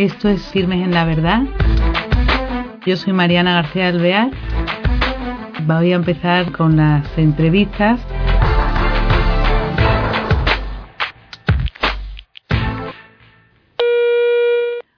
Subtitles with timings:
[0.00, 1.42] Esto es Firmes en la Verdad.
[2.86, 4.30] Yo soy Mariana García Alvear.
[5.66, 8.00] Voy a empezar con las entrevistas.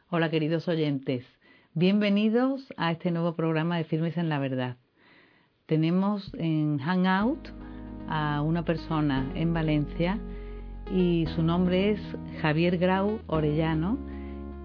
[0.08, 1.26] Hola queridos oyentes,
[1.74, 4.76] bienvenidos a este nuevo programa de Firmes en la Verdad.
[5.66, 7.48] Tenemos en Hangout
[8.08, 10.20] a una persona en Valencia
[10.94, 12.00] y su nombre es
[12.40, 14.11] Javier Grau Orellano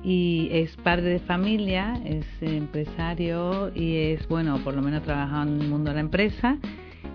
[0.03, 5.61] y es padre de familia, es empresario y es, bueno, por lo menos trabaja en
[5.61, 6.57] el mundo de la empresa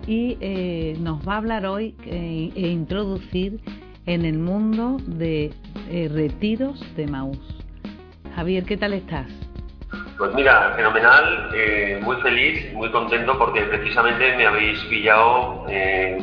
[0.07, 3.59] y eh, nos va a hablar hoy eh, e introducir
[4.05, 5.51] en el mundo de
[5.89, 7.63] eh, retiros de Maús.
[8.35, 9.27] Javier, ¿qué tal estás?
[10.17, 11.49] Pues mira, fenomenal,
[12.01, 15.65] muy feliz, muy contento porque precisamente me habéis pillado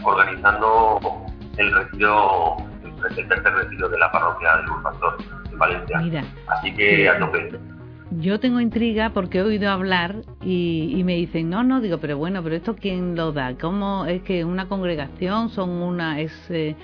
[0.04, 2.56] organizando el retiro,
[3.16, 6.24] el tercer retiro de la parroquia del Pastor Valencia.
[6.48, 7.50] Así que a tope.
[8.12, 12.42] Yo tengo intriga porque he oído hablar y, me dicen, no, no, digo, pero bueno,
[12.42, 16.74] pero esto quién lo da, ¿cómo es que una congregación son una, es eh,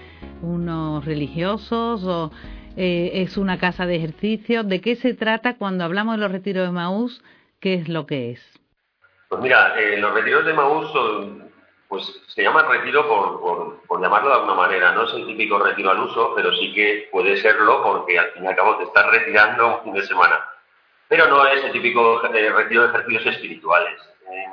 [0.41, 2.31] unos religiosos o
[2.77, 4.63] eh, es una casa de ejercicio?
[4.63, 7.25] ¿De qué se trata cuando hablamos de los retiros de Maús?
[7.59, 8.61] ¿Qué es lo que es?
[9.29, 11.46] Pues mira, eh, los retiros de Maús son,
[11.89, 14.93] pues se llama retiro por, por, llamarlo de alguna manera.
[14.93, 18.45] No es el típico retiro al uso, pero sí que puede serlo porque al fin
[18.45, 20.45] y al cabo te estás retirando un fin de semana.
[21.09, 24.01] Pero no es el típico eh, retiro de ejercicios espirituales.
[24.31, 24.47] Eh,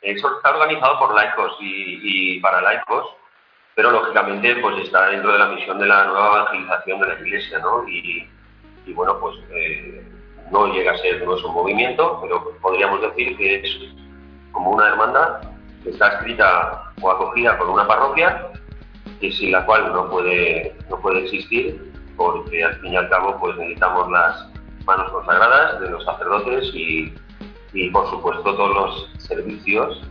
[0.00, 3.14] está organizado por laicos y, para laicos,
[3.74, 7.58] pero lógicamente pues está dentro de la misión de la nueva evangelización de la Iglesia,
[7.58, 7.86] ¿no?
[7.86, 8.28] Y,
[8.94, 10.02] bueno, pues eh,
[10.50, 13.78] no llega a ser nuestro movimiento, pero podríamos decir que es
[14.52, 15.51] como una hermandad
[15.84, 18.48] está escrita o acogida por una parroquia
[19.20, 23.38] y sin la cual no puede, no puede existir porque al fin y al cabo
[23.40, 24.48] pues necesitamos las
[24.86, 27.12] manos consagradas de los sacerdotes y,
[27.72, 30.02] y por supuesto todos los servicios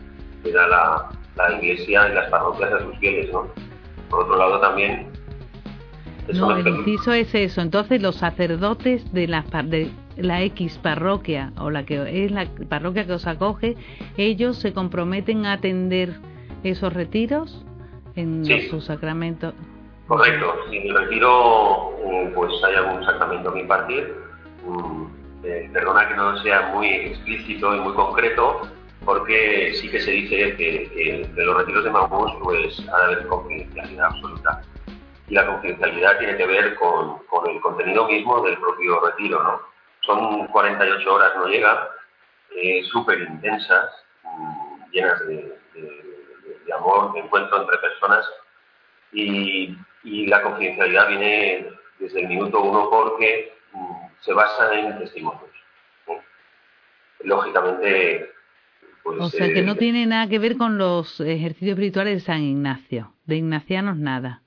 [0.42, 3.32] que da la, la iglesia y las parroquias a sus fieles.
[3.32, 3.46] ¿no?
[4.10, 5.12] Por otro lado también
[6.32, 7.60] no, el inciso es eso.
[7.60, 13.06] Entonces, los sacerdotes de la, de la X parroquia o la que es la parroquia
[13.06, 13.76] que os acoge,
[14.16, 16.14] ellos se comprometen a atender
[16.62, 17.64] esos retiros
[18.14, 19.54] en sus sacramentos.
[20.06, 20.54] Correcto.
[20.68, 24.14] Si en el retiro eh, pues hay algún sacramento que impartir,
[24.66, 25.04] mm,
[25.44, 28.68] eh, perdona que no sea muy explícito y muy concreto,
[29.04, 33.26] porque sí que se dice que, de los retiros de Maús pues ha de haber
[33.26, 34.62] confidencialidad absoluta
[35.28, 37.16] y la confidencialidad tiene que ver con,
[37.48, 39.60] el contenido mismo del propio retiro, ¿no?
[40.02, 41.88] Son 48 horas, no llega,
[42.56, 43.90] eh, súper intensas,
[44.24, 45.58] mm, llenas de,
[46.76, 48.24] amor, de encuentro entre personas
[49.12, 51.68] y, la confidencialidad viene
[51.98, 55.50] desde el minuto uno porque mm, se basa en testimonios.
[57.20, 58.32] Lógicamente,
[59.04, 62.20] pues, o sea, que eh, no tiene nada que ver con los ejercicios espirituales de
[62.20, 64.42] San Ignacio, de Ignacianos nada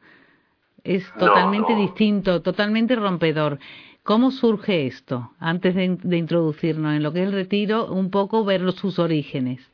[0.85, 3.59] es totalmente distinto, totalmente rompedor.
[4.05, 5.31] ¿Cómo surge esto?
[5.39, 9.67] Antes de, introducirnos en lo que es el retiro, un poco ver sus orígenes.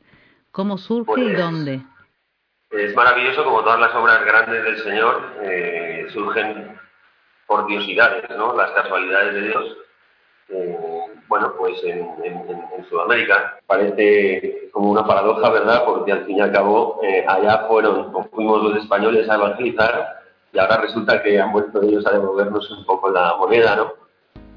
[0.50, 1.82] ¿Cómo surge y pues, dónde?
[2.70, 6.80] Es maravilloso como todas las obras grandes del Señor eh, surgen
[7.46, 8.56] por diosidades, ¿no?
[8.56, 9.76] Las casualidades de Dios.
[10.48, 10.78] Eh,
[11.28, 12.08] bueno, pues en,
[12.88, 15.84] Sudamérica parece como una paradoja, ¿verdad?
[15.84, 20.22] Porque al fin y al cabo eh, allá fueron, fuimos los españoles a evangelizar
[20.54, 24.01] y ahora resulta que han vuelto ellos a devolvernos un poco la moneda, ¿no?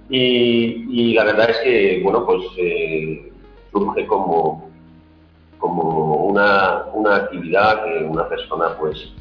[0.10, 3.32] Y, la verdad es que, bueno, pues eh,
[3.72, 4.70] surge como,
[5.58, 9.12] como una, una actividad que una persona, pues,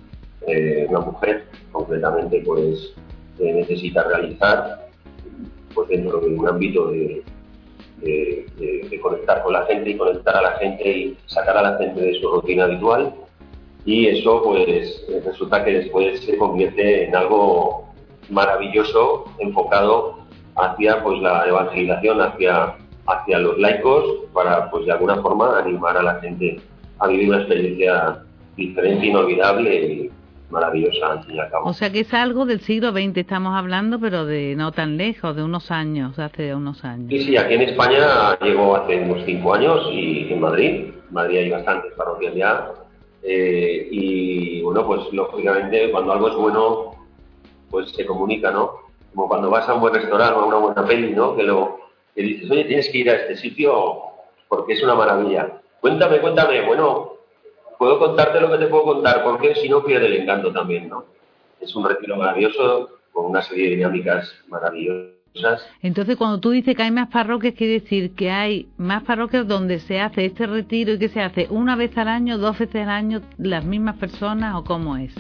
[0.47, 2.93] eh, una mujer concretamente, pues,
[3.39, 4.89] eh, necesita realizar,
[5.75, 7.25] pues dentro de un ámbito de,
[8.03, 12.01] de conectar con la gente y conectar a la gente y sacar a la gente
[12.01, 13.15] de su rutina habitual.
[13.87, 17.93] Y eso pues resulta que después se convierte en algo
[18.31, 20.24] maravilloso enfocado
[20.57, 22.75] hacia pues la evangelización hacia
[23.07, 26.61] hacia los laicos para pues de alguna forma animar a la gente
[26.99, 28.23] a vivir una experiencia
[28.57, 30.11] diferente inolvidable y
[30.51, 31.69] maravillosa al fin y al cabo.
[31.69, 35.35] O sea que es algo del siglo XX estamos hablando, pero de no tan lejos,
[35.35, 37.09] de unos años, hace unos años.
[37.11, 41.39] Sí, sí, aquí en España llegó hace unos cinco años y en Madrid, en Madrid
[41.39, 42.71] hay bastantes parroquias ya
[43.23, 46.91] eh, y bueno, pues lógicamente cuando algo es bueno,
[47.71, 48.84] pues se comunica, ¿no?
[49.15, 51.37] Como cuando vas a un buen restaurante o a una buena peli, ¿no?
[51.37, 51.79] Que, lo,
[52.15, 54.03] que dices, oye, tienes que ir a este sitio
[54.49, 55.61] porque es una maravilla.
[55.81, 56.67] Cuéntame, cuéntame.
[56.67, 57.15] Bueno,
[57.79, 61.05] puedo contarte lo que te puedo contar, porque si no pierde el encanto también, ¿no?
[61.61, 66.83] Es un retiro maravilloso, con una serie de dinámicas maravillosas Entonces, cuando tú dices que
[66.83, 70.99] hay más parroquias, quiere decir que hay más parroquias donde se hace este retiro y
[70.99, 74.65] que se hace una vez al año, dos veces al año, las mismas personas o
[74.65, 75.15] cómo es.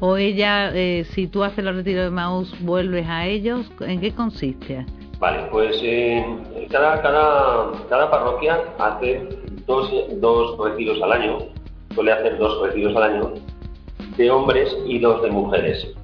[0.00, 4.12] O ella, eh, si tú haces los retiros de Maús, vuelves a ellos, ¿en qué
[4.12, 4.84] consiste?
[5.18, 6.24] Vale, pues eh,
[6.70, 9.26] cada, cada, cada parroquia hace
[9.66, 9.90] dos,
[10.20, 11.38] dos retiros al año,
[11.94, 13.32] suele hacer dos retiros al año,
[14.16, 15.96] de hombres y dos de mujeres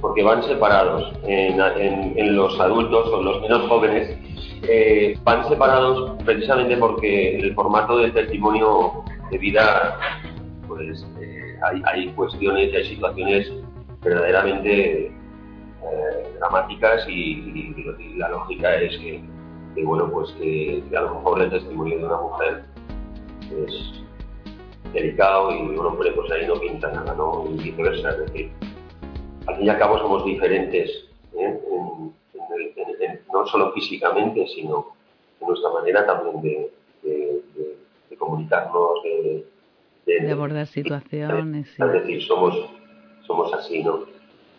[0.00, 1.12] porque van separados.
[1.24, 4.16] En, los adultos o los menos jóvenes
[4.62, 9.98] eh, van separados precisamente porque el formato del testimonio de vida,
[10.66, 13.52] pues eh, hay, cuestiones, hay situaciones
[14.02, 17.74] verdaderamente eh, dramáticas y,
[18.16, 19.22] la lógica es que,
[19.84, 22.64] bueno, pues que, a lo mejor el testimonio de una mujer
[23.64, 24.02] es
[24.92, 27.44] delicado y un hombre pues ahí no pinta nada, ¿no?
[27.50, 28.50] Y viceversa, es decir,
[29.46, 31.04] al fin y al cabo somos diferentes,
[31.38, 31.60] ¿eh?
[33.32, 34.92] no solo físicamente, sino
[35.40, 36.68] en nuestra manera también
[37.02, 37.42] de,
[38.18, 39.44] comunicarnos, de,
[40.30, 41.68] abordar situaciones.
[41.78, 42.54] Es decir, somos,
[43.26, 44.06] somos así, ¿no?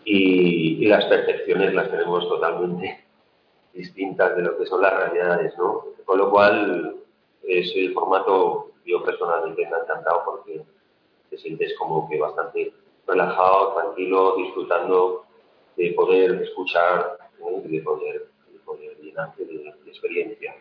[0.05, 3.05] Y, las percepciones las tenemos totalmente
[3.73, 5.85] distintas de lo que son las realidades, ¿no?
[6.05, 6.95] Con lo cual
[7.43, 10.61] es el formato, yo personalmente me ha encantado porque
[11.29, 12.73] te sientes como que bastante
[13.05, 15.25] relajado, tranquilo, disfrutando
[15.77, 17.17] de poder escuchar
[17.63, 20.55] y de poder, de poder llenarte de, experiencia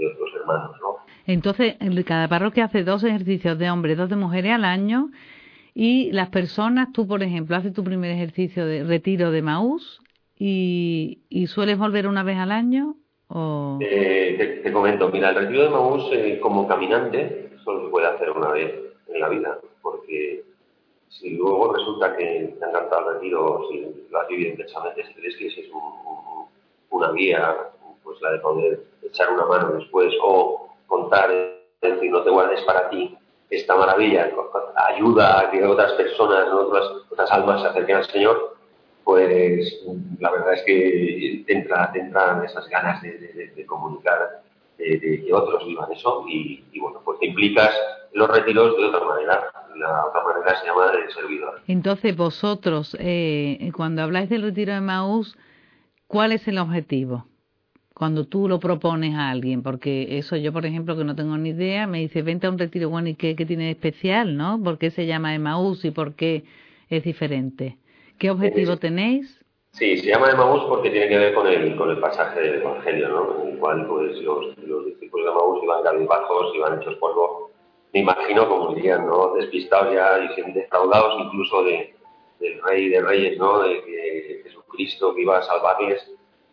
[0.00, 0.76] de otros hermanos.
[0.80, 0.96] ¿no?
[1.26, 1.76] Entonces,
[2.06, 5.10] cada parroquia hace dos ejercicios de hombres, dos de mujeres al año.
[5.74, 10.00] Y las personas, tú por ejemplo, haces tu primer ejercicio de retiro de Maús
[10.36, 12.96] y, y sueles volver una vez al año.
[13.28, 13.78] O...
[13.80, 18.30] Eh, te, comento, mira, el retiro de Maús eh, como caminante solo se puede hacer
[18.30, 18.74] una vez
[19.06, 20.42] en la vida, porque
[21.08, 25.14] si luego resulta que te han cantado el retiro, si lo has vivido intensamente, si
[25.14, 25.70] crees que es
[26.90, 27.56] una vía,
[28.02, 28.80] pues la de poder
[29.10, 33.16] echar una mano después o contar, es decir, no te guardes para ti
[33.50, 34.30] esta maravilla,
[34.88, 38.56] ayuda a que otras personas, otras, otras almas se acerquen al Señor,
[39.04, 39.84] pues
[40.20, 44.42] la verdad es que te, entra, entran esas ganas de, comunicar,
[44.78, 47.74] de, que otros vivan eso y, bueno, pues te implicas
[48.12, 51.60] los retiros de otra manera la otra manera se llama de servidor.
[51.66, 55.36] Entonces, vosotros, eh, cuando habláis del retiro de Maús,
[56.06, 57.29] ¿cuál es el objetivo?
[58.00, 61.50] Cuando tú lo propones a alguien, porque eso yo, por ejemplo, que no tengo ni
[61.50, 64.58] idea, me dice, vente a un retiro, bueno, ¿y qué, tiene de especial, no?
[64.64, 66.44] ¿Por qué se llama Maús y por qué
[66.88, 67.76] es diferente?
[68.18, 69.44] ¿Qué objetivo tenéis?
[69.72, 73.08] Sí, se llama Maús porque tiene que ver con el, con el pasaje del Evangelio,
[73.10, 73.42] ¿no?
[73.42, 77.50] En el cual pues, los, los discípulos de Maús iban cabizbajos, iban hechos polvo,
[77.92, 79.34] me imagino, como dirían, ¿no?
[79.34, 81.94] Despistados ya y defraudados incluso de,
[82.38, 83.58] del Rey de Reyes, ¿no?
[83.58, 86.10] De que Jesucristo que iba a salvarles,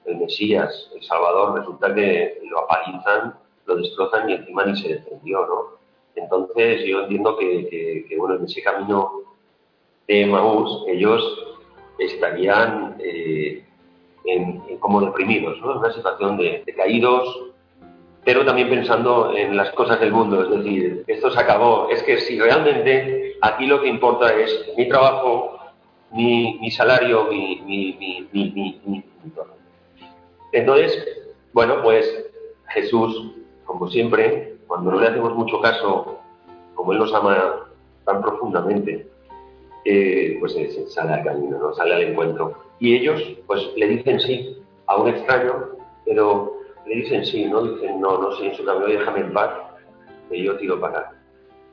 [0.07, 5.45] el Mesías, el Salvador, resulta que lo apalizan, lo destrozan y encima ni se defendió,
[5.45, 5.77] ¿no?
[6.15, 9.21] Entonces yo entiendo que, que, bueno, en ese camino
[10.07, 11.57] de Maús ellos
[11.99, 13.63] estarían eh,
[14.79, 15.73] como deprimidos, ¿no?
[15.73, 17.51] En una situación de, de caídos,
[18.23, 21.87] pero también pensando en las cosas del mundo, es decir, esto se acabó.
[21.89, 25.57] Es que si realmente aquí lo que importa es mi trabajo,
[26.11, 29.03] mi, mi salario, mi, mi, mi,
[30.51, 31.05] Entonces,
[31.53, 32.25] bueno, pues
[32.69, 33.31] Jesús,
[33.65, 36.19] como siempre, cuando no le hacemos mucho caso,
[36.75, 37.67] como Él nos ama
[38.05, 39.07] tan profundamente,
[39.85, 40.55] eh, pues
[40.87, 41.73] sale al camino, ¿no?
[41.73, 42.57] sale al encuentro.
[42.79, 45.69] Y ellos, pues le dicen sí a un extraño,
[46.05, 49.51] pero le dicen sí, no dicen no, no sé, en su cambio déjame en paz,
[50.29, 51.13] que yo tiro para acá.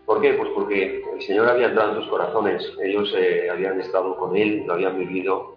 [0.07, 0.35] ¿Por qué?
[0.35, 4.65] Pues porque el Señor había entrado en sus corazones, ellos eh, habían estado con Él,
[4.67, 5.57] lo habían vivido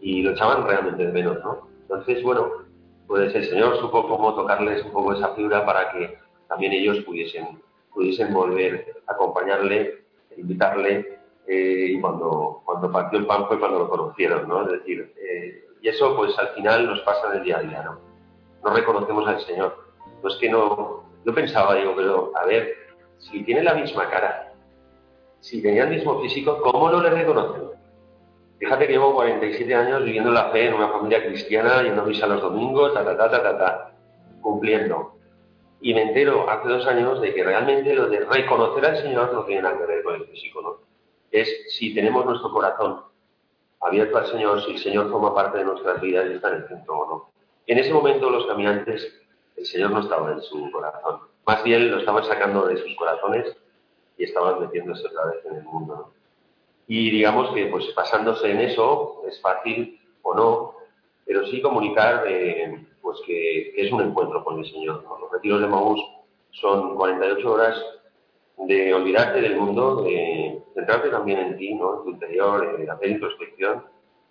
[0.00, 1.68] y lo echaban realmente de menos, ¿no?
[1.88, 2.50] Entonces, bueno,
[3.06, 6.18] pues el Señor supo cómo tocarles un poco esa fibra para que
[6.48, 10.04] también ellos pudiesen, pudiesen volver a acompañarle,
[10.36, 14.66] invitarle, eh, y cuando, cuando partió el pan fue cuando lo conocieron, ¿no?
[14.66, 17.82] Es decir, eh, y eso pues al final nos pasa en el día a día,
[17.82, 18.08] ¿no?
[18.62, 19.76] no reconocemos al Señor.
[20.22, 22.74] No que no, yo pensaba, digo, pero a ver,
[23.18, 24.52] si tiene la misma cara,
[25.40, 27.67] si tenía el mismo físico, ¿cómo no le reconocen?
[28.58, 32.26] Fíjate que llevo 47 años viviendo la fe en una familia cristiana, yendo a misa
[32.26, 33.92] los domingos, ta, ta, ta, ta, ta, ta,
[34.40, 35.14] cumpliendo.
[35.80, 39.44] Y me entero hace dos años de que realmente lo de reconocer al Señor no
[39.44, 40.76] tiene nada que ver con el físico, ¿no?
[41.30, 43.02] Es si tenemos nuestro corazón
[43.80, 46.68] abierto al Señor, si el Señor forma parte de nuestras vidas y está en el
[46.68, 47.30] centro o no.
[47.66, 49.20] En ese momento los caminantes,
[49.56, 51.20] el Señor no estaba en su corazón.
[51.46, 53.56] Más bien lo estaban sacando de sus corazones
[54.16, 56.12] y estaban metiéndose otra vez en el mundo.
[56.88, 60.78] Y digamos que pues pasándose en eso es fácil o no
[61.28, 65.04] pero sí comunicar eh, pues que, es un encuentro con el Señor.
[65.20, 66.00] Los retiros de Maús
[66.52, 67.76] son 48 horas
[68.56, 71.98] de olvidarte del mundo, de centrarte también en ti, ¿no?
[71.98, 73.84] en tu interior, hacer introspección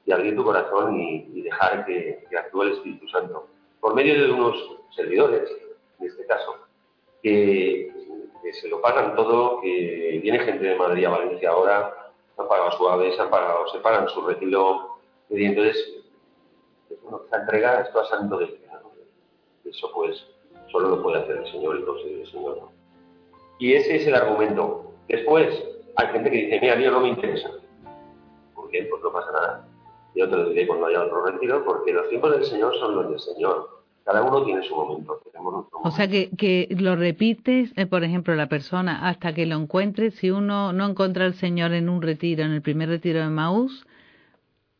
[0.08, 3.48] y abrir tu corazón y, dejar que, actúe el Espíritu Santo.
[3.80, 4.56] Por medio de unos
[4.96, 5.52] servidores,
[6.00, 6.56] en este caso,
[7.22, 7.94] que,
[8.60, 12.07] se lo pagan todo, que viene gente de Madrid a Valencia ahora,
[12.38, 14.98] han pagado su AVE, han pagado, se pagan su retiro,
[15.30, 16.04] y entonces,
[17.02, 18.60] bueno, esta entrega esto a santo de
[19.66, 20.26] Eso pues
[20.72, 22.60] solo lo puede hacer el Señor y no el Señor.
[23.60, 24.92] Y ese es el argumento.
[25.08, 25.64] Después,
[25.96, 27.50] hay gente que dice, mira, mí no me interesa.
[28.54, 28.84] ¿Por qué?
[28.90, 29.68] Pues no pasa nada.
[30.16, 33.10] Yo te lo diré cuando haya otro retiro, porque los tiempos del Señor son los
[33.10, 33.77] del Señor.
[34.08, 35.22] Cada uno tiene su momento.
[35.84, 40.12] O sea que, que lo repites, eh, por ejemplo, la persona hasta que lo encuentre.
[40.12, 43.86] Si uno no encuentra al Señor en un retiro, en el primer retiro de Maús,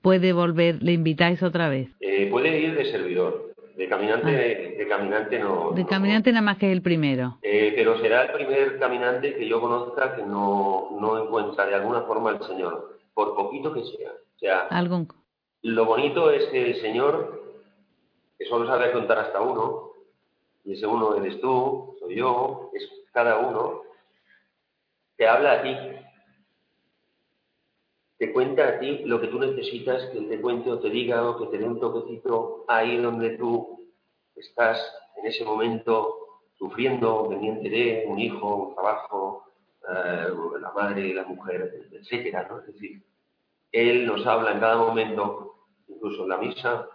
[0.02, 1.90] puede volver, le invitáis otra vez.
[2.00, 3.54] Eh, puede ir de servidor.
[3.76, 4.78] De caminante, ah.
[4.78, 5.72] de, caminante no.
[5.72, 7.38] De caminante nada más que el primero.
[7.42, 12.04] Eh, pero será el primer caminante que yo conozca que no, no encuentra de alguna
[12.04, 14.12] forma al Señor, por poquito que sea.
[14.38, 15.10] O sea, ¿Algún?
[15.64, 17.47] lo bonito es que el Señor,
[18.38, 19.92] que solo sabe contar hasta uno,
[20.64, 23.82] y ese uno eres tú, soy yo, es cada uno,
[25.16, 25.76] te habla a ti,
[28.18, 31.28] te cuenta a ti lo que tú necesitas que él te cuente o te diga
[31.30, 33.88] o que te dé un toquecito ahí donde tú
[34.36, 34.80] estás
[35.18, 39.44] en ese momento sufriendo, pendiente de un hijo, un trabajo,
[39.88, 40.28] eh,
[40.60, 42.60] la madre, la mujer, etcétera, ¿no?
[42.60, 43.04] Es decir,
[43.72, 46.90] él nos habla en cada momento, incluso en la misa.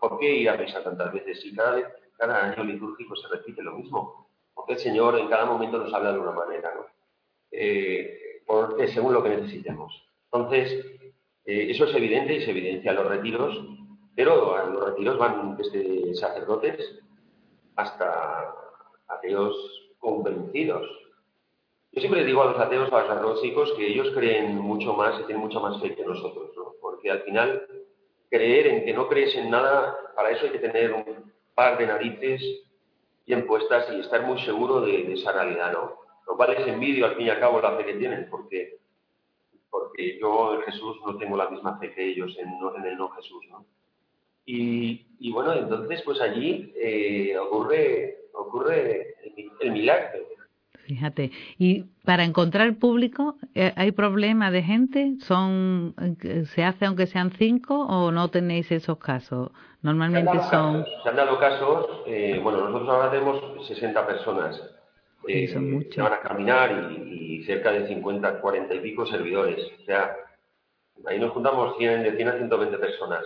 [0.00, 1.40] ¿Por qué ir a misa tantas veces?
[1.40, 1.86] Si cada, vez,
[2.16, 4.28] cada año litúrgico se repite lo mismo.
[4.54, 6.86] Porque el Señor en cada momento nos habla de una manera, ¿no?
[7.50, 8.42] Eh,
[8.88, 10.08] según lo que necesitemos.
[10.32, 10.84] Entonces,
[11.44, 13.60] eh, eso es evidente y se evidencia en los retiros,
[14.14, 17.00] pero los retiros van desde sacerdotes
[17.76, 18.54] hasta
[19.08, 19.56] ateos
[19.98, 20.86] convencidos.
[21.92, 25.24] Yo siempre digo a los ateos, a los agnósticos, que ellos creen mucho más y
[25.24, 26.74] tienen mucha más fe que nosotros, ¿no?
[26.80, 27.66] porque al final
[28.36, 31.86] creer en que no crees en nada, para eso hay que tener un par de
[31.86, 32.42] narices
[33.26, 35.96] bien puestas y estar muy seguro de, esa realidad, ¿no?
[36.26, 38.78] Lo cual es envidio al fin y al cabo la fe que tienen, porque
[39.70, 43.10] porque yo en Jesús no tengo la misma fe que ellos en, en el no
[43.10, 43.66] Jesús, ¿no?
[44.46, 49.16] Y, y, bueno, entonces pues allí eh, ocurre, ocurre
[49.60, 50.20] el, milagro.
[50.86, 55.14] Fíjate, y para encontrar público, eh, ¿hay problema de gente?
[55.20, 55.94] ¿Son
[56.54, 59.50] ¿Se hace aunque sean cinco o no tenéis esos casos?
[59.82, 60.84] Normalmente son...
[61.02, 64.62] se han dado casos, eh, bueno, nosotros ahora tenemos 60 personas
[65.28, 65.52] eh,
[65.96, 69.58] van a caminar y, cerca de 50, 40 y pico servidores.
[69.80, 70.16] O sea,
[71.06, 73.24] ahí nos juntamos 100, de 100 a 120 personas.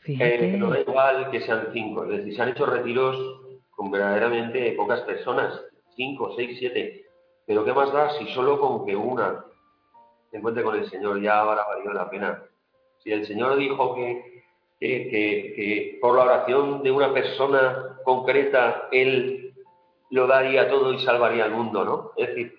[0.00, 0.56] Fíjate.
[0.56, 3.16] no da igual que sean 5, es decir, se han hecho retiros
[3.70, 5.60] con verdaderamente pocas personas,
[5.96, 7.04] 5, 6, 7.
[7.46, 9.44] Pero ¿qué más da si solo con que una
[10.30, 12.42] se encuentre con el Señor ya habrá valido la pena?
[13.02, 14.44] Si el Señor dijo que,
[14.78, 19.54] que, que, que por la oración de una persona concreta Él
[20.10, 22.12] lo daría todo y salvaría al mundo, ¿no?
[22.16, 22.58] Es decir,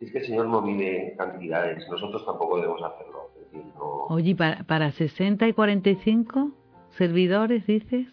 [0.00, 3.30] es que el Señor no mide cantidades, nosotros tampoco debemos hacerlo.
[4.08, 6.50] Oye, ¿para, ¿para 60 y 45
[6.96, 8.06] servidores dices?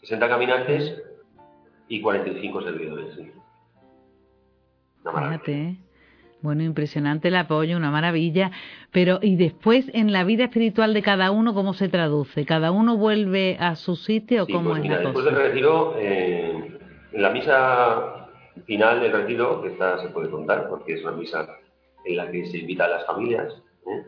[0.00, 1.02] 60 caminantes
[1.88, 3.32] y 45 servidores, sí.
[5.04, 5.76] Fíjate, ¿eh?
[6.42, 8.50] Bueno, impresionante el apoyo, una maravilla.
[8.90, 12.44] Pero, ¿y después en la vida espiritual de cada uno cómo se traduce?
[12.44, 15.94] ¿Cada uno vuelve a su sitio o cómo pues es mira, la después del retiro,
[15.98, 16.78] eh,
[17.12, 18.28] en la misa
[18.66, 21.48] final del retiro, que esta se puede contar porque es una misa
[22.04, 23.54] en la que se invita a las familias,
[23.86, 24.04] ¿eh?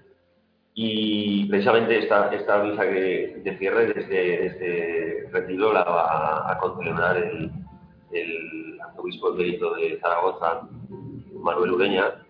[0.74, 7.16] y precisamente esta, esta misa que, de cierre desde, este retiro la va a, concelebrar
[7.16, 7.50] el,
[8.10, 10.62] el arzobispo de Zaragoza,
[11.44, 12.26] Manuel Ureña,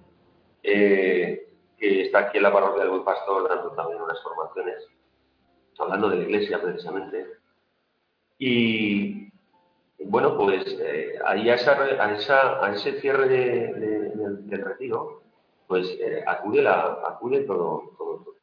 [0.60, 4.88] eh, que está aquí en la parroquia del Buen Pastor dando también unas formaciones,
[5.78, 7.26] hablando de la iglesia precisamente.
[8.38, 9.28] Y,
[10.00, 15.22] bueno, pues eh, ahí a, esa, a, ese cierre del retiro,
[15.68, 18.34] pues eh, acude, la, acude, todo, todo,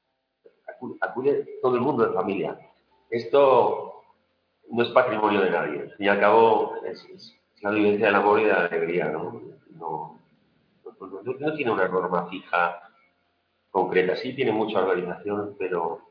[1.01, 2.58] acude, todo el mundo de familia.
[3.10, 4.04] Esto
[4.70, 5.82] no es patrimonio de nadie.
[5.82, 9.10] Al y al es, la vivencia del amor y de la alegría.
[9.10, 10.21] No,
[11.10, 12.81] no, tiene una norma fija
[13.70, 14.15] concreta.
[14.15, 16.01] Sí tiene mucha organización, pero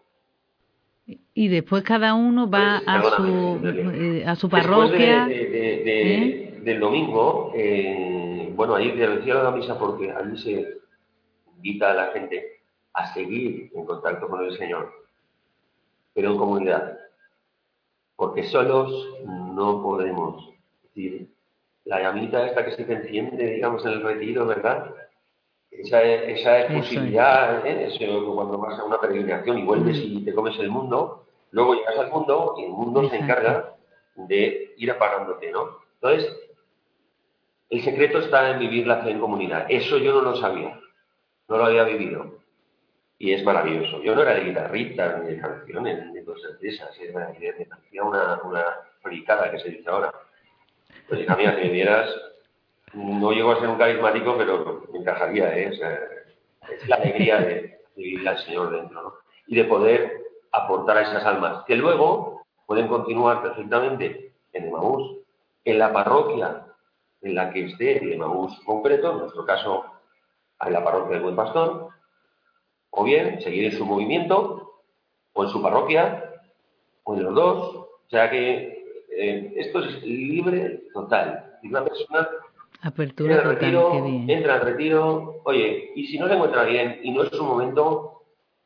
[1.34, 5.26] y después cada uno va a su, eh, a su parroquia.
[5.30, 6.60] ¿Eh?
[6.62, 10.78] Del domingo, eh, bueno, ahí decía la misa porque allí se
[11.56, 12.60] invita a la gente
[12.92, 14.92] a seguir en contacto con el Señor,
[16.12, 16.98] pero en comunidad.
[18.16, 18.92] porque solos
[19.24, 20.50] no podemos.
[20.82, 21.28] Decir,
[21.84, 24.94] la llamita esta que se te enciende, digamos, en el retiro, ¿verdad?
[25.70, 27.86] Esa, esa exclusividad, ¿eh?
[27.86, 30.02] Eso, cuando vas a una peregrinación y vuelves mm.
[30.02, 33.76] y te comes el mundo, luego llegas al mundo y el mundo se encarga
[34.16, 35.78] de ir apagándote, ¿no?
[35.94, 36.36] Entonces,
[37.70, 39.66] el secreto está en vivir la fe en comunidad.
[39.68, 40.78] Eso yo no lo sabía,
[41.48, 42.40] no lo había vivido.
[43.16, 44.02] Y es maravilloso.
[44.02, 46.98] Yo no era de guitarrita, ni de canciones, ni de cosas de esas.
[46.98, 48.64] Era, me una, una
[49.02, 50.12] fricada que se dice ahora.
[51.10, 51.26] Pues
[52.94, 55.70] no llego a ser un carismático, pero me encajaría, ¿eh?
[56.70, 59.14] es la alegría de, vivir al Señor dentro, ¿no?
[59.46, 65.18] Y de poder aportar a esas almas, que luego pueden continuar perfectamente en Emaús,
[65.64, 66.66] en la parroquia
[67.22, 69.84] en la que esté el Emaús concreto, en nuestro caso
[70.60, 71.88] en la parroquia del Buen Pastor,
[72.90, 74.80] o bien seguir en su movimiento,
[75.32, 76.32] o en su parroquia,
[77.04, 77.76] o en los dos.
[77.76, 78.79] O sea que
[79.20, 81.58] eh, esto es libre total.
[81.62, 82.28] Y una persona
[82.82, 87.10] Apertura entra, al retiro, entra al retiro, oye, y si no se encuentra bien y
[87.10, 88.22] no es su momento,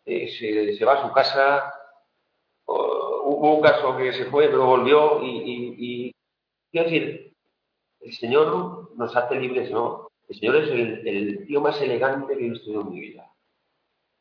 [0.06, 0.28] eh,
[0.78, 1.72] se, va a su casa.
[2.66, 6.14] hubo un caso que se fue, pero volvió y, y
[6.70, 7.34] quiero decir,
[8.00, 10.08] el Señor nos hace libres, ¿no?
[10.28, 13.30] El Señor es el, tío más elegante que he visto en mi vida.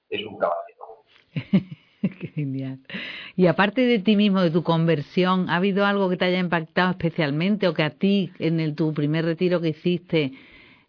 [0.10, 1.04] Es un caballero.
[2.20, 2.80] Qué genial.
[3.36, 6.92] Y aparte de ti mismo, de tu conversión, ¿ha habido algo que te haya impactado
[6.92, 10.34] especialmente o que a ti, en el, tu primer retiro que hiciste,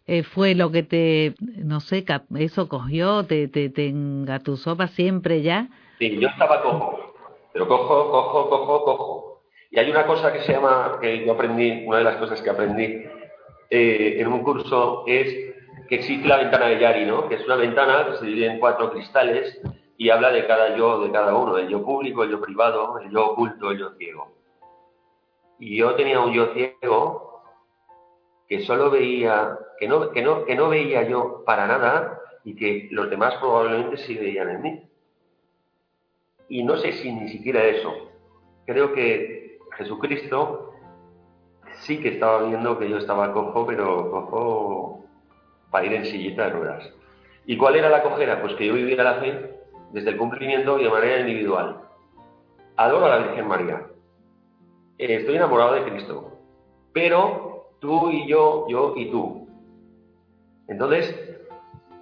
[0.05, 2.05] eh, fue lo que te, no sé,
[2.37, 5.69] eso cogió, te, te, te engatusó para siempre ya?
[5.97, 7.15] Sí, yo estaba cojo,
[7.51, 9.41] pero cojo, cojo, cojo, cojo.
[9.71, 12.49] Y hay una cosa que se llama, que yo aprendí, una de las cosas que
[12.51, 13.05] aprendí
[13.71, 15.33] eh, en un curso es
[15.89, 17.27] que existe la ventana de Yari, ¿no?
[17.27, 19.59] Que es una ventana que se divide en cuatro cristales
[19.97, 23.09] y habla de cada yo, de cada uno, el yo público, el yo privado, el
[23.09, 24.33] yo oculto, el yo ciego.
[25.59, 27.41] Y yo tenía un yo ciego
[28.47, 32.89] que solo veía, que no, que no, que no veía yo para nada y que
[32.91, 34.89] los demás probablemente sí veían en mí.
[36.49, 37.91] Y no sé si ni siquiera eso.
[38.65, 40.73] Creo que Jesucristo
[41.79, 45.05] sí que estaba viendo que yo estaba cojo, pero cojo
[45.71, 46.93] para ir en sillita de ruedas.
[47.45, 48.41] ¿Y cuál era la cojera?
[48.41, 49.54] Pues que yo vivía la fe
[49.95, 51.77] desde el cumplimiento y de manera individual.
[52.75, 53.87] Adoro a la Virgen María.
[54.97, 56.33] Eh, estoy enamorado de Cristo.
[56.91, 59.47] Pero tú y yo, yo y tú.
[60.67, 61.17] Entonces,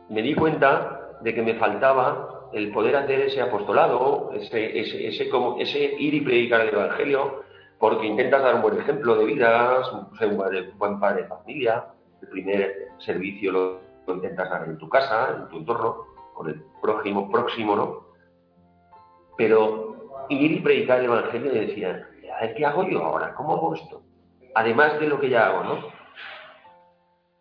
[0.09, 6.21] me di cuenta de que me faltaba el poder hacer ese apostolado, ese, ir y
[6.21, 7.43] predicar el Evangelio,
[7.77, 11.85] porque intentas dar un buen ejemplo de vida, un buen padre de familia,
[12.23, 17.31] el primer servicio lo, intentas dar en tu casa, en tu entorno, con el prójimo
[17.31, 18.07] próximo, ¿no?
[19.37, 23.33] Pero ir y predicar el Evangelio y decía, a ver, ¿qué hago yo ahora?
[23.35, 24.01] ¿Cómo hago esto?
[24.55, 25.87] Además de lo que ya hago, ¿no?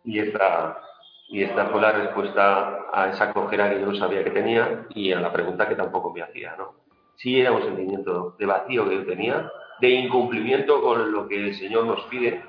[0.05, 0.81] Y esta,
[1.29, 5.13] y esta fue la respuesta a esa cojera que yo no sabía que tenía y
[5.13, 6.75] a la pregunta que tampoco me hacía, ¿no?
[7.17, 9.51] Sí era un sentimiento de vacío que yo tenía,
[9.81, 12.43] de incumplimiento con lo que el Señor nos pide.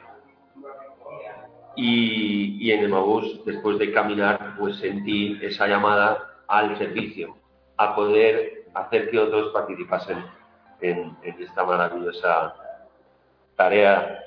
[1.75, 7.35] Y, en el Mabús, después de caminar, pues sentí esa llamada al servicio,
[7.77, 10.23] a poder hacer que otros participasen
[10.81, 12.53] en esta maravillosa
[13.55, 14.19] tarea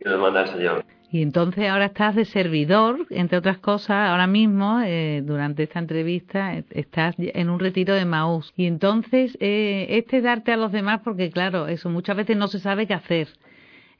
[0.00, 0.84] que nos manda el Señor.
[1.12, 6.56] Y entonces ahora estás de servidor, entre otras cosas, ahora mismo, eh, durante esta entrevista,
[6.70, 8.52] estás en un retiro de Maús.
[8.56, 12.60] Y entonces, eh, este darte a los demás, porque claro, eso muchas veces no se
[12.60, 13.28] sabe qué hacer.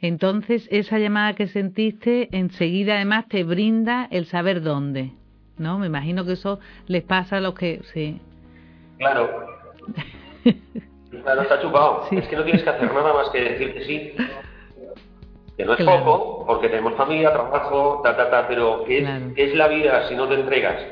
[0.00, 5.12] Entonces, esa llamada que sentiste, enseguida además te brinda el saber dónde.
[5.61, 5.79] ¿No?
[5.79, 7.83] Me imagino que eso les pasa a los que.
[7.92, 8.18] Sí.
[8.96, 9.29] Claro.
[11.23, 12.09] claro, está chupado.
[12.11, 14.14] Es que no tienes que hacer nada más que decir que sí
[15.59, 19.68] que no es poco, porque tenemos familia, trabajo, ta, ta, ta, pero ¿qué, es la
[19.68, 20.83] vida si no te entregas?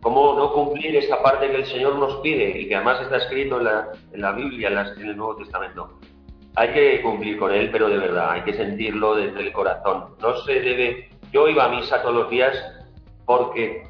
[0.00, 3.58] ¿Cómo no cumplir esa parte que el Señor nos pide y que además está escrito
[3.58, 5.98] en la, en la Biblia, en, en el Nuevo Testamento?
[6.54, 10.14] Hay que cumplir con él, pero de verdad, hay que sentirlo desde el corazón.
[10.20, 11.08] No se debe...
[11.32, 12.56] Yo iba a misa todos los días
[13.26, 13.82] porque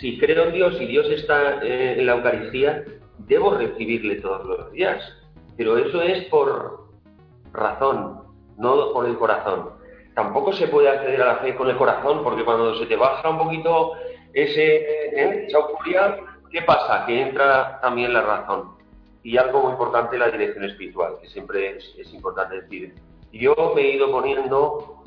[0.00, 2.84] si creo en Dios y Dios está eh, en la Eucaristía,
[3.18, 5.02] debo recibirle todos los días.
[5.56, 6.88] Pero eso es por
[7.52, 8.22] razón,
[8.56, 9.70] no por el corazón.
[10.14, 13.30] Tampoco se puede acceder a la fe con el corazón, porque cuando se te baja
[13.30, 13.92] un poquito
[14.34, 15.46] ese, ¿eh?
[15.46, 16.16] esa euforia,
[16.50, 17.06] ¿qué pasa?
[17.06, 18.76] Que entra también la razón.
[19.22, 22.94] Y algo muy importante, la dirección espiritual, que siempre es, importante decir.
[23.32, 25.02] Yo me he ido poniendo,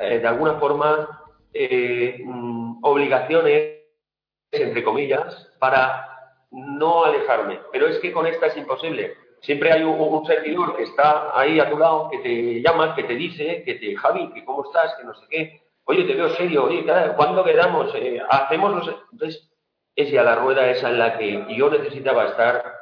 [0.00, 1.23] eh, de alguna forma,
[1.54, 2.22] eh,
[2.82, 3.80] obligaciones,
[4.52, 7.60] entre comillas, para no alejarme.
[7.72, 11.70] Pero es que con esta es imposible siempre hay un, servidor que está ahí a
[11.70, 15.04] tu lado, que te llama, que te dice, que te, Javi, que cómo estás, que
[15.04, 16.84] no sé qué, oye, te veo serio, oye,
[17.16, 17.94] ¿cuándo quedamos?
[17.94, 18.88] Eh, hacemos.
[19.12, 19.50] Entonces,
[19.94, 22.73] es ya la rueda esa en la que yo necesitaba estar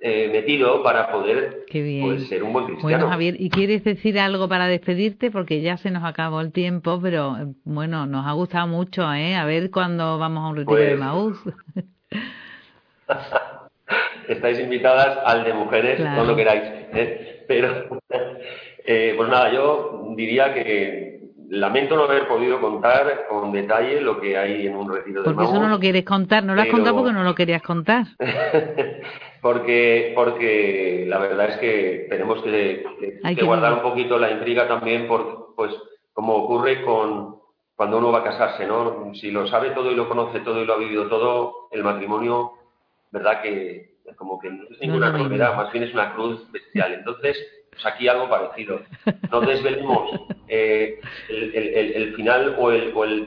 [0.00, 2.96] eh, metido para poder pues, ser un buen cristiano.
[2.96, 5.30] Bueno, Javier, ¿y quieres decir algo para despedirte?
[5.30, 9.36] Porque ya se nos acabó el tiempo, pero bueno, nos ha gustado mucho, ¿eh?
[9.36, 11.38] A ver cuándo vamos a un retiro de pues Maús.
[14.28, 16.24] estáis invitadas al de mujeres, claro.
[16.24, 16.62] lo queráis.
[16.94, 17.44] ¿eh?
[17.48, 18.00] Pero,
[18.84, 21.05] eh, pues nada, yo diría que
[21.48, 25.44] lamento no haber podido contar con detalle lo que hay en un retiro de Porque
[25.44, 28.06] eso no lo quieres contar, no lo has contado porque no lo querías contar.
[29.40, 32.84] porque, porque la verdad es que tenemos que,
[33.42, 35.72] guardar un poquito la intriga también, por, pues
[36.12, 37.36] como ocurre con
[37.74, 39.14] cuando uno va a casarse, ¿no?
[39.14, 42.52] Si lo sabe todo y lo conoce todo y lo ha vivido todo, el matrimonio
[43.10, 43.42] ¿verdad?
[43.42, 46.92] Que como que no es ninguna enfermedad, más bien es una cruz bestial.
[46.98, 47.36] Entonces,
[47.76, 48.80] pues aquí algo parecido.
[49.30, 50.10] No desvelemos
[50.48, 52.72] eh, el, final o,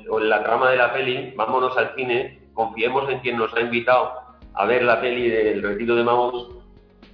[0.09, 4.13] o, la trama de la peli, vámonos al cine, confiemos en quien nos ha invitado
[4.53, 6.49] a ver la peli del Retiro de Mamos,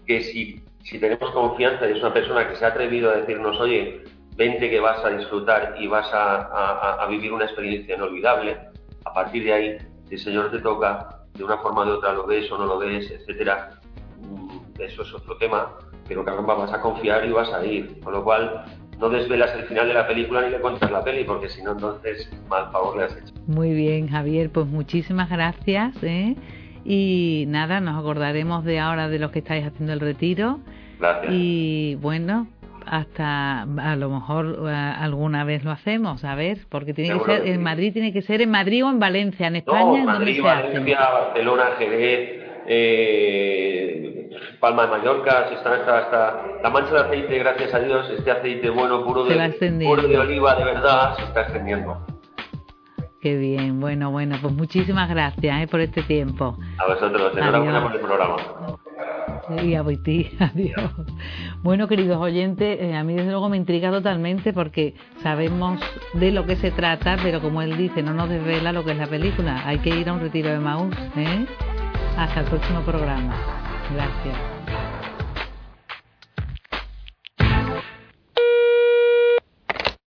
[0.07, 3.59] que si, si tenemos confianza y es una persona que se ha atrevido a decirnos,
[3.59, 4.03] oye,
[4.35, 8.57] vente que vas a disfrutar y vas a, a vivir una experiencia inolvidable,
[9.03, 12.13] a partir de ahí, si el Señor te toca, de una forma o de otra
[12.13, 13.79] lo ves o no lo ves, etcétera,
[14.21, 17.99] mm, eso es otro tema, pero caramba, vas a confiar y vas a ir.
[18.01, 18.65] Con lo cual,
[18.99, 21.73] no desvelas el final de la película ni le cuentas la peli, porque si no,
[21.73, 23.33] entonces mal favor le has hecho.
[23.47, 25.95] Muy bien, Javier, pues muchísimas gracias.
[26.03, 26.35] ¿eh?
[26.83, 30.59] Y nada, nos acordaremos de ahora de los que estáis haciendo el retiro.
[30.99, 31.33] Gracias.
[31.33, 32.47] Y bueno,
[32.85, 37.47] hasta a lo mejor eh, alguna vez lo hacemos, a ver, porque tiene que ser
[37.47, 39.83] en Madrid, tiene que ser en Madrid o en Valencia, en España.
[39.83, 43.94] No, Madrid, Valencia, Barcelona, Jerez, eh,
[44.59, 48.69] Palma de Mallorca, se está hasta, la mancha de aceite, gracias a Dios, este aceite
[48.69, 52.05] bueno, puro de, puro de oliva, de verdad, se está extendiendo.
[53.21, 56.57] Qué bien, bueno, bueno, pues muchísimas gracias eh, por este tiempo.
[56.77, 58.35] A vosotros, enhorabuena por el programa.
[59.63, 60.91] Y a ti, adiós.
[61.63, 64.93] Bueno, queridos oyentes, eh, a mí desde luego me intriga totalmente porque
[65.23, 65.79] sabemos
[66.13, 68.97] de lo que se trata, pero como él dice, no nos desvela lo que es
[68.97, 69.61] la película.
[69.65, 70.95] Hay que ir a un retiro de Maús.
[71.15, 71.45] ¿eh?
[72.17, 73.35] Hasta el próximo programa.
[73.91, 74.54] Gracias.